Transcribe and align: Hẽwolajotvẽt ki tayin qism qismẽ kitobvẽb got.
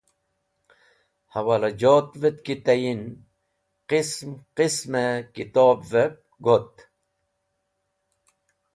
Hẽwolajotvẽt 1.33 2.37
ki 2.45 2.55
tayin 2.65 3.01
qism 3.89 4.29
qismẽ 4.55 5.15
kitobvẽb 5.33 6.13
got. 6.45 6.73